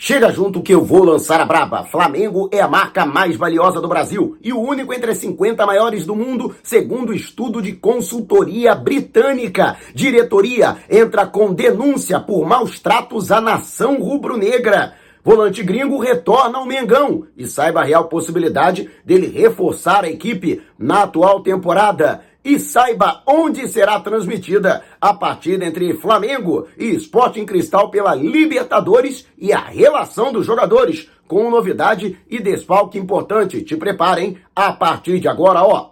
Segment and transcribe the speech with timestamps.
[0.00, 1.82] Chega junto que eu vou lançar a braba.
[1.82, 6.06] Flamengo é a marca mais valiosa do Brasil e o único entre as 50 maiores
[6.06, 9.76] do mundo, segundo estudo de consultoria britânica.
[9.92, 14.94] Diretoria entra com denúncia por maus tratos à nação rubro-negra.
[15.24, 21.02] Volante gringo retorna ao Mengão e saiba a real possibilidade dele reforçar a equipe na
[21.02, 28.14] atual temporada e saiba onde será transmitida a partida entre Flamengo e Sporting Cristal pela
[28.14, 33.62] Libertadores e a relação dos jogadores, com novidade e desfalque importante.
[33.62, 35.90] Te preparem a partir de agora, ó.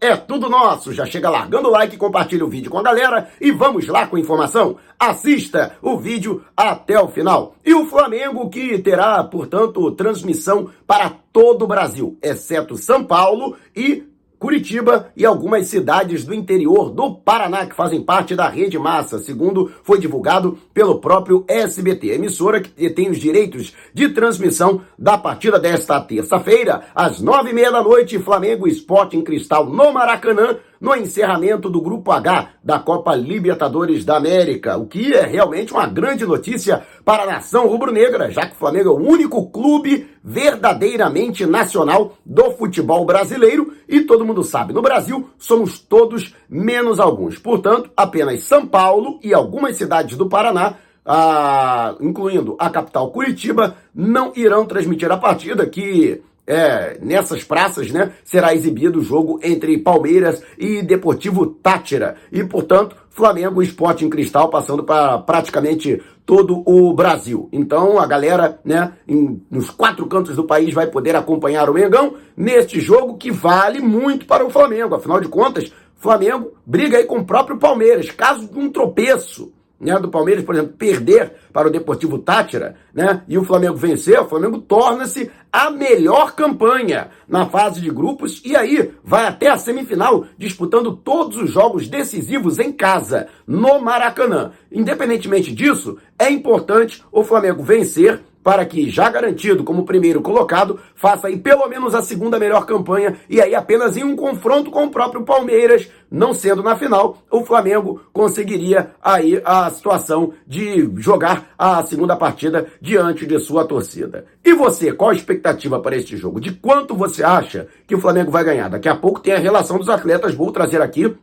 [0.00, 0.94] É tudo nosso.
[0.94, 4.16] Já chega largando o like, compartilha o vídeo com a galera e vamos lá com
[4.16, 4.78] a informação.
[4.98, 7.54] Assista o vídeo até o final.
[7.62, 14.10] E o Flamengo que terá, portanto, transmissão para todo o Brasil, exceto São Paulo e
[14.42, 19.70] Curitiba e algumas cidades do interior do Paraná que fazem parte da rede massa, segundo
[19.84, 26.00] foi divulgado pelo próprio SBT, emissora que tem os direitos de transmissão da partida desta
[26.00, 31.70] terça-feira, às nove e meia da noite, Flamengo Esporte em Cristal no Maracanã, no encerramento
[31.70, 36.82] do Grupo H da Copa Libertadores da América, o que é realmente uma grande notícia
[37.04, 42.50] para a nação rubro-negra, já que o Flamengo é o único clube verdadeiramente nacional do
[42.50, 47.38] futebol brasileiro e todo mundo sabe, no Brasil somos todos menos alguns.
[47.38, 54.32] Portanto, apenas São Paulo e algumas cidades do Paraná ah, incluindo a capital Curitiba, não
[54.36, 60.42] irão transmitir a partida que é, nessas praças, né, será exibido o jogo entre Palmeiras
[60.58, 62.16] e Deportivo Tátira.
[62.30, 67.48] E, portanto, Flamengo Esporte em Cristal passando para praticamente todo o Brasil.
[67.52, 72.14] Então, a galera, né, em, nos quatro cantos do país vai poder acompanhar o Mengão
[72.36, 74.94] neste jogo que vale muito para o Flamengo.
[74.94, 78.10] Afinal de contas, Flamengo briga aí com o próprio Palmeiras.
[78.10, 83.22] Caso de um tropeço, né, do Palmeiras, por exemplo, perder para o Deportivo Tátira, né,
[83.26, 88.54] e o Flamengo vencer, o Flamengo torna-se a melhor campanha na fase de grupos e
[88.54, 94.52] aí vai até a semifinal disputando todos os jogos decisivos em casa, no Maracanã.
[94.70, 101.28] Independentemente disso, é importante o Flamengo vencer para que, já garantido como primeiro colocado, faça
[101.28, 104.90] aí pelo menos a segunda melhor campanha e aí apenas em um confronto com o
[104.90, 111.84] próprio Palmeiras, não sendo na final, o Flamengo conseguiria aí a situação de jogar a
[111.86, 114.26] segunda partida diante de sua torcida.
[114.44, 116.40] E você, qual a expectativa para este jogo?
[116.40, 118.68] De quanto você acha que o Flamengo vai ganhar?
[118.68, 121.14] Daqui a pouco tem a relação dos atletas, vou trazer aqui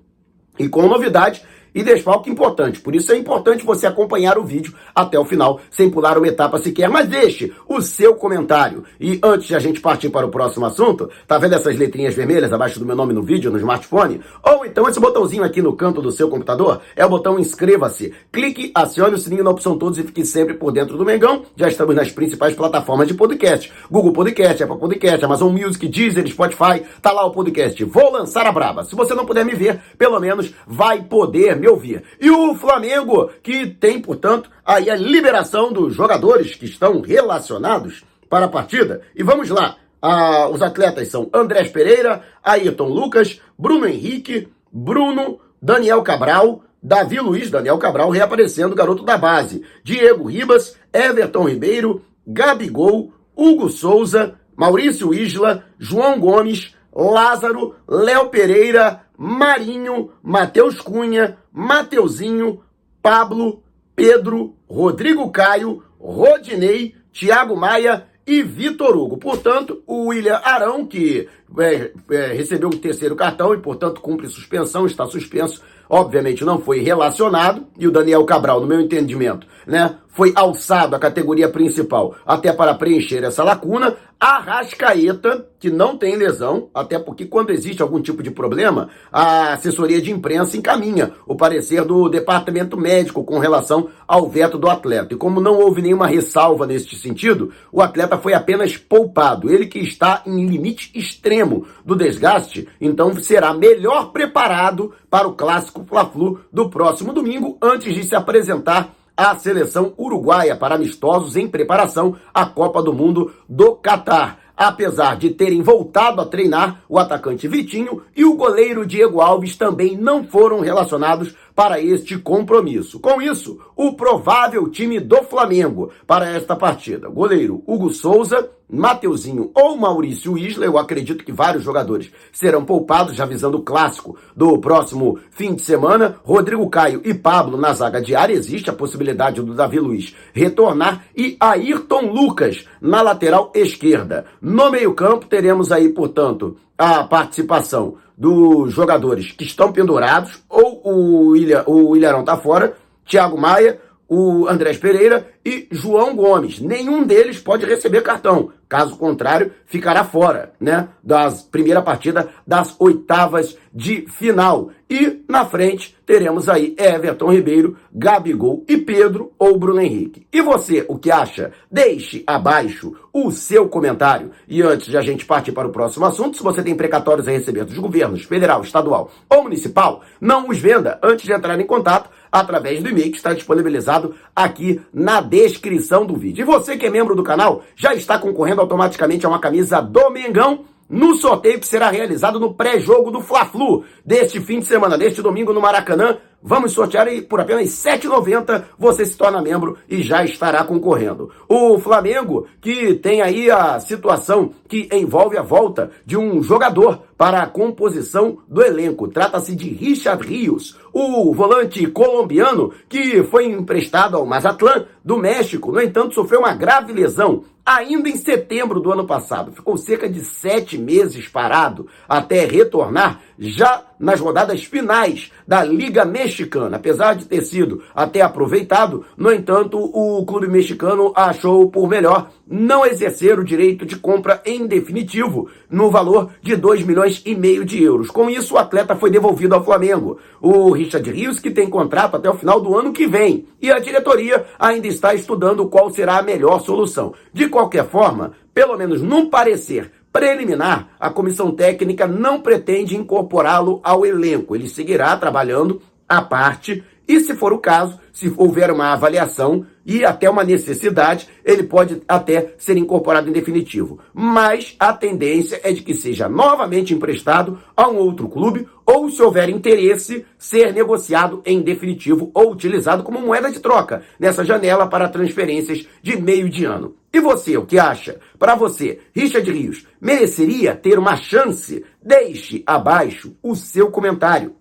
[0.58, 1.42] e com novidade
[1.74, 2.80] e desfalque importante.
[2.80, 6.60] Por isso é importante você acompanhar o vídeo até o final, sem pular uma etapa
[6.60, 8.84] sequer, mas deixe o seu comentário.
[9.00, 12.52] E antes de a gente partir para o próximo assunto, tá vendo essas letrinhas vermelhas
[12.52, 14.22] abaixo do meu nome no vídeo, no smartphone?
[14.44, 18.14] Ou então esse botãozinho aqui no canto do seu computador é o botão inscreva-se.
[18.32, 21.44] Clique, acione o sininho na opção todos e fique sempre por dentro do Mengão.
[21.56, 23.72] Já estamos nas principais plataformas de podcast.
[23.90, 26.84] Google Podcast, Apple Podcast, Amazon Music, Deezer, Spotify.
[27.02, 27.84] Tá lá o podcast.
[27.84, 28.84] Vou lançar a braba.
[28.84, 32.04] Se você não puder me ver, pelo menos vai poder me ouvir.
[32.20, 38.46] E o Flamengo, que tem, portanto, aí a liberação dos jogadores que estão relacionados para
[38.46, 39.02] a partida.
[39.16, 39.76] E vamos lá.
[40.02, 47.52] Ah, os atletas são Andrés Pereira, Ayrton Lucas, Bruno Henrique, Bruno, Daniel Cabral, Davi Luiz,
[47.52, 55.66] Daniel Cabral reaparecendo, garoto da base, Diego Ribas, Everton Ribeiro, Gabigol, Hugo Souza, Maurício Isla,
[55.78, 62.62] João Gomes, Lázaro, Léo Pereira, Marinho, Matheus Cunha, Mateuzinho,
[63.02, 63.62] Pablo,
[63.94, 69.18] Pedro, Rodrigo Caio, Rodinei, Thiago Maia e Vitor Hugo.
[69.18, 71.28] Portanto, o William Arão, que
[71.58, 76.82] é, é, recebeu o terceiro cartão e, portanto, cumpre suspensão, está suspenso, obviamente não foi
[76.82, 82.52] relacionado, e o Daniel Cabral, no meu entendimento, né, foi alçado à categoria principal até
[82.52, 83.96] para preencher essa lacuna.
[84.20, 89.54] A Rascaeta, que não tem lesão, até porque quando existe algum tipo de problema, a
[89.54, 95.14] assessoria de imprensa encaminha o parecer do departamento médico com relação ao veto do atleta.
[95.14, 99.50] E como não houve nenhuma ressalva neste sentido, o atleta foi apenas poupado.
[99.50, 101.39] Ele que está em limite extremo
[101.86, 108.04] do desgaste, então será melhor preparado para o clássico Fla-Flu do próximo domingo, antes de
[108.04, 114.40] se apresentar a seleção uruguaia para amistosos em preparação à Copa do Mundo do Catar.
[114.56, 119.98] Apesar de terem voltado a treinar, o atacante Vitinho e o goleiro Diego Alves também
[119.98, 123.00] não foram relacionados para este compromisso.
[123.00, 129.76] Com isso, o provável time do Flamengo para esta partida: goleiro Hugo Souza, Mateuzinho ou
[129.76, 130.66] Maurício Isla.
[130.66, 135.64] Eu acredito que vários jogadores serão poupados, já visando o clássico do próximo fim de
[135.64, 136.18] semana.
[136.24, 138.34] Rodrigo Caio e Pablo na zaga diária.
[138.34, 141.06] Existe a possibilidade do Davi Luiz retornar.
[141.16, 144.26] E Ayrton Lucas na lateral esquerda.
[144.42, 151.64] No meio-campo teremos aí, portanto, a participação dos jogadores que estão pendurados, ou o, Ilha,
[151.66, 152.76] o Ilharão tá fora,
[153.06, 153.80] Thiago Maia,
[154.10, 156.60] o Andrés Pereira e João Gomes.
[156.60, 158.52] Nenhum deles pode receber cartão.
[158.68, 164.70] Caso contrário, ficará fora, né, das primeira partida das oitavas de final.
[164.88, 170.26] E na frente teremos aí Everton Ribeiro, Gabigol e Pedro ou Bruno Henrique.
[170.32, 171.52] E você, o que acha?
[171.72, 174.32] Deixe abaixo o seu comentário.
[174.48, 177.32] E antes de a gente partir para o próximo assunto, se você tem precatórios a
[177.32, 182.10] receber dos governos federal, estadual ou municipal, não os venda antes de entrar em contato
[182.32, 186.44] através do e-mail que está disponibilizado aqui na descrição do vídeo.
[186.44, 190.10] E você que é membro do canal já está concorrendo automaticamente a uma camisa do
[190.10, 195.22] Mengão no sorteio que será realizado no pré-jogo do Fla-Flu deste fim de semana, deste
[195.22, 196.18] domingo no Maracanã.
[196.42, 201.30] Vamos sortear e por apenas R$ 7,90 você se torna membro e já estará concorrendo.
[201.48, 207.42] O Flamengo, que tem aí a situação que envolve a volta de um jogador para
[207.42, 209.10] a composição do elenco.
[209.10, 215.72] Trata-se de Richard Rios, o volante colombiano que foi emprestado ao Mazatlán do México.
[215.72, 219.52] No entanto, sofreu uma grave lesão ainda em setembro do ano passado.
[219.52, 226.29] Ficou cerca de sete meses parado até retornar já nas rodadas finais da Liga Mexicana.
[226.76, 232.86] Apesar de ter sido até aproveitado, no entanto, o clube mexicano achou por melhor não
[232.86, 237.84] exercer o direito de compra em definitivo no valor de 2 milhões e meio de
[237.84, 238.10] euros.
[238.10, 240.18] Com isso, o atleta foi devolvido ao Flamengo.
[240.42, 243.80] O Richard Rios, que tem contrato até o final do ano que vem, e a
[243.80, 247.14] diretoria ainda está estudando qual será a melhor solução.
[247.32, 254.06] De qualquer forma, pelo menos num parecer preliminar, a comissão técnica não pretende incorporá-lo ao
[254.06, 254.56] elenco.
[254.56, 260.06] Ele seguirá trabalhando à parte e, se for o caso, se houver uma avaliação e
[260.06, 263.98] até uma necessidade, ele pode até ser incorporado em definitivo.
[264.14, 269.24] Mas a tendência é de que seja novamente emprestado a um outro clube ou, se
[269.24, 275.10] houver interesse, ser negociado em definitivo ou utilizado como moeda de troca nessa janela para
[275.10, 276.94] transferências de meio de ano.
[277.12, 278.20] E você, o que acha?
[278.38, 281.84] Para você, Richard Rios mereceria ter uma chance?
[282.04, 284.59] Deixe abaixo o seu comentário.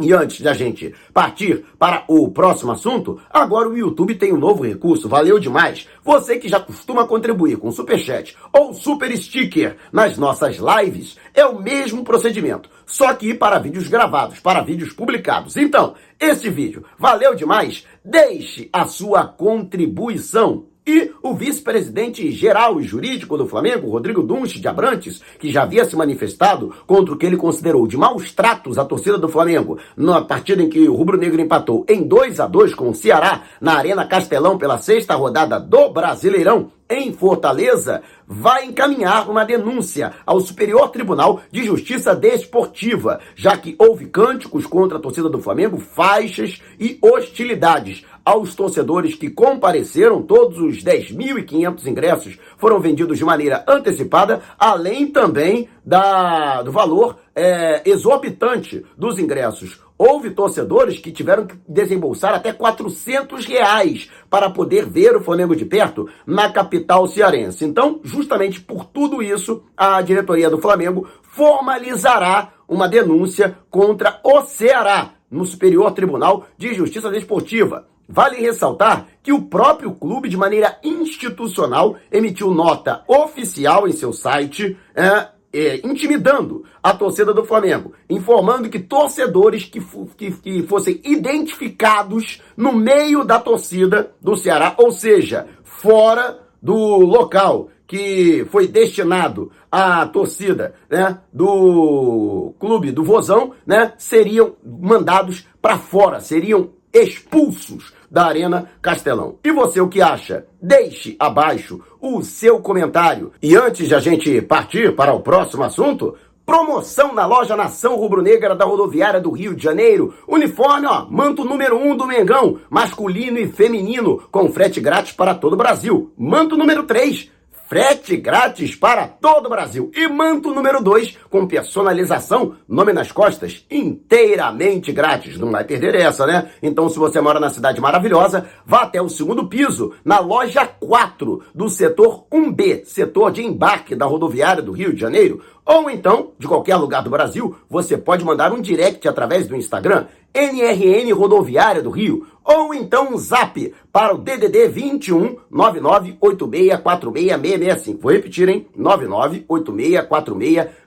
[0.00, 4.62] E antes da gente partir para o próximo assunto, agora o YouTube tem um novo
[4.62, 5.88] recurso, valeu demais.
[6.04, 11.44] Você que já costuma contribuir com super chat ou super sticker nas nossas lives, é
[11.44, 15.56] o mesmo procedimento, só que para vídeos gravados, para vídeos publicados.
[15.56, 17.84] Então, esse vídeo valeu demais?
[18.04, 24.66] Deixe a sua contribuição e o vice-presidente geral e jurídico do Flamengo, Rodrigo Dunche de
[24.66, 28.84] Abrantes, que já havia se manifestado contra o que ele considerou de maus tratos à
[28.86, 32.74] torcida do Flamengo na partida em que o Rubro Negro empatou em 2 a 2
[32.74, 39.28] com o Ceará na Arena Castelão pela sexta rodada do Brasileirão, em Fortaleza, vai encaminhar
[39.28, 45.28] uma denúncia ao Superior Tribunal de Justiça Desportiva, já que houve cânticos contra a torcida
[45.28, 53.16] do Flamengo, faixas e hostilidades aos torcedores que compareceram, todos os 10.500 ingressos foram vendidos
[53.16, 59.80] de maneira antecipada, além também da, do valor é, exorbitante dos ingressos.
[59.98, 65.64] Houve torcedores que tiveram que desembolsar até 400 reais para poder ver o Flamengo de
[65.64, 67.64] perto na capital cearense.
[67.64, 75.14] Então, justamente por tudo isso, a diretoria do Flamengo formalizará uma denúncia contra o Ceará
[75.30, 77.88] no Superior Tribunal de Justiça Desportiva.
[78.08, 84.78] Vale ressaltar que o próprio clube, de maneira institucional, emitiu nota oficial em seu site,
[84.94, 89.80] é, é, intimidando a torcida do Flamengo, informando que torcedores que,
[90.16, 97.68] que, que fossem identificados no meio da torcida do Ceará, ou seja, fora do local
[97.86, 106.20] que foi destinado à torcida né, do clube do Vozão, né, seriam mandados para fora,
[106.20, 109.38] seriam expulsos da Arena Castelão.
[109.44, 110.46] E você o que acha?
[110.60, 113.32] Deixe abaixo o seu comentário.
[113.42, 116.16] E antes de a gente partir para o próximo assunto,
[116.48, 120.14] Promoção na loja Nação Rubro-Negra da Rodoviária do Rio de Janeiro.
[120.26, 125.34] Uniforme, ó, manto número 1 um do Mengão, masculino e feminino, com frete grátis para
[125.34, 126.10] todo o Brasil.
[126.16, 127.30] Manto número 3,
[127.68, 129.90] frete grátis para todo o Brasil.
[129.94, 135.38] E manto número 2 com personalização, nome nas costas, inteiramente grátis.
[135.38, 136.50] Não vai perder essa, né?
[136.62, 141.42] Então, se você mora na cidade maravilhosa, vá até o segundo piso, na loja 4
[141.54, 145.42] do setor 1B, setor de embarque da rodoviária do Rio de Janeiro.
[145.68, 150.06] Ou então, de qualquer lugar do Brasil, você pode mandar um direct através do Instagram,
[150.32, 158.00] NRN Rodoviária do Rio, ou então um zap para o DDD 21 998646665.
[158.00, 158.66] Vou repetir, hein?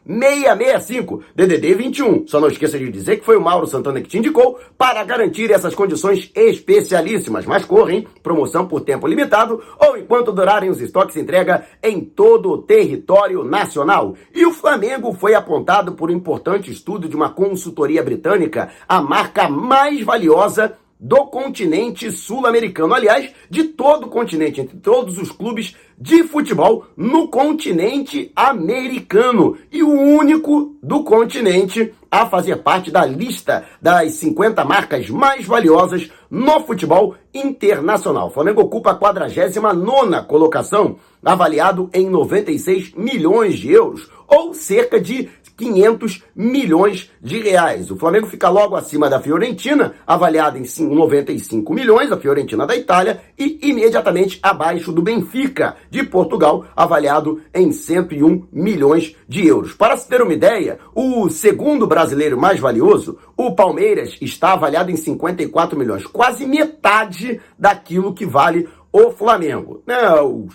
[0.08, 1.22] 998646665.
[1.36, 2.28] DDD 21.
[2.28, 5.52] Só não esqueça de dizer que foi o Mauro Santana que te indicou para garantir
[5.52, 7.46] essas condições especialíssimas.
[7.46, 8.08] Mas corre, hein?
[8.24, 14.16] Promoção por tempo limitado ou enquanto durarem os estoques entrega em todo o território nacional.
[14.34, 19.50] E o Flamengo foi apontado por um importante estudo de uma consultoria britânica, a marca
[19.50, 22.94] mais valiosa do continente sul-americano.
[22.94, 29.58] Aliás, de todo o continente, entre todos os clubes de futebol no continente americano.
[29.72, 36.12] E o único do continente a fazer parte da lista das 50 marcas mais valiosas
[36.30, 38.28] no futebol internacional.
[38.28, 45.30] O Flamengo ocupa a 49 colocação, avaliado em 96 milhões de euros, ou cerca de
[45.62, 47.92] 500 milhões de reais.
[47.92, 53.22] O Flamengo fica logo acima da Fiorentina, avaliada em 95 milhões, a Fiorentina da Itália,
[53.38, 59.74] e imediatamente abaixo do Benfica de Portugal, avaliado em 101 milhões de euros.
[59.74, 64.96] Para se ter uma ideia, o segundo brasileiro mais valioso, o Palmeiras, está avaliado em
[64.96, 69.84] 54 milhões, quase metade daquilo que vale o Flamengo.
[69.86, 70.48] Não,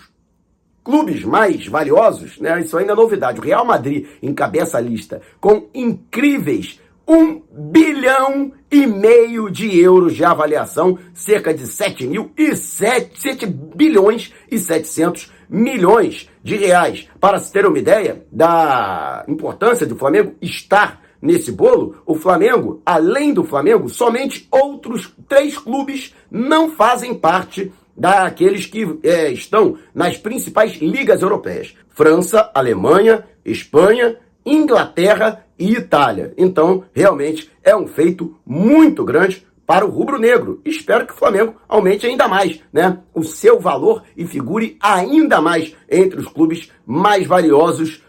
[0.87, 2.61] clubes mais valiosos, né?
[2.61, 3.41] Isso ainda é novidade.
[3.41, 10.23] O Real Madrid encabeça a lista com incríveis um bilhão e meio de euros de
[10.23, 17.09] avaliação, cerca de 7 mil e 7, 7 bilhões e 700 milhões de reais.
[17.19, 23.33] Para se ter uma ideia da importância do Flamengo estar nesse bolo, o Flamengo, além
[23.33, 30.73] do Flamengo, somente outros três clubes não fazem parte daqueles que é, estão nas principais
[30.75, 36.33] ligas europeias: França, Alemanha, Espanha, Inglaterra e Itália.
[36.37, 40.61] Então, realmente é um feito muito grande para o rubro-negro.
[40.63, 45.75] Espero que o Flamengo aumente ainda mais, né, o seu valor e figure ainda mais
[45.89, 48.01] entre os clubes mais valiosos